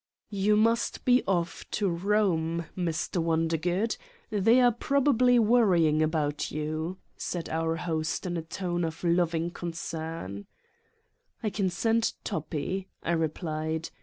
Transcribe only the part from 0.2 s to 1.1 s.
"You must